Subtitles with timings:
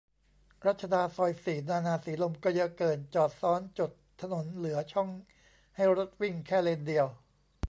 [0.65, 5.09] รัชดาซอยสี่ นานา สีลม ก็เยอะเกิน จอดซ้อนจดถนนเหลือช่อง
[5.75, 7.07] ให้รถวิ่งแค่เลนเดียว